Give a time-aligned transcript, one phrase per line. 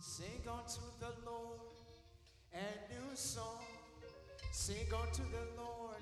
[0.00, 1.60] Sing unto the Lord
[2.54, 3.60] a new song.
[4.50, 6.00] Sing unto the Lord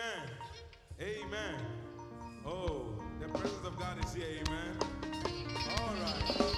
[0.00, 0.30] Amen.
[1.00, 1.60] Amen.
[2.46, 4.42] Oh, the presence of God is here.
[4.46, 4.78] Amen.
[5.54, 6.49] All right.